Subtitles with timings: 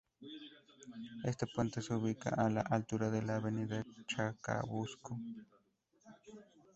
[1.23, 5.19] Este puente se ubica a la altura de la avenida Chacabuco.